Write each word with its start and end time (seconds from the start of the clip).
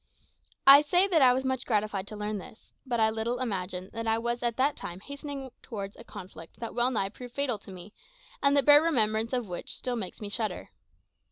I 0.65 0.81
say 0.81 1.07
that 1.07 1.21
I 1.21 1.31
was 1.31 1.45
much 1.45 1.63
gratified 1.63 2.07
to 2.07 2.15
learn 2.15 2.39
this; 2.39 2.73
but 2.87 2.99
I 2.99 3.11
little 3.11 3.37
imagined 3.37 3.91
that 3.93 4.07
I 4.07 4.17
was 4.17 4.41
at 4.41 4.57
that 4.57 4.75
time 4.75 4.99
hastening 4.99 5.51
towards 5.61 5.95
a 5.95 6.03
conflict 6.03 6.59
that 6.59 6.73
well 6.73 6.89
nigh 6.89 7.09
proved 7.09 7.35
fatal 7.35 7.59
to 7.59 7.71
me, 7.71 7.93
and 8.41 8.57
the 8.57 8.63
bare 8.63 8.81
remembrance 8.81 9.31
of 9.31 9.47
which 9.47 9.75
still 9.75 9.95
makes 9.95 10.19
me 10.19 10.27
shudder. 10.27 10.69